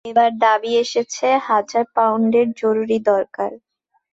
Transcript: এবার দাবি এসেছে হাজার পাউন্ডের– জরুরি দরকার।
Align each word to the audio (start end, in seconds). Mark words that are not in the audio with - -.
এবার 0.05 0.29
দাবি 0.41 0.71
এসেছে 0.83 1.27
হাজার 1.49 1.83
পাউন্ডের– 1.95 2.49
জরুরি 2.61 2.97
দরকার। 3.09 3.51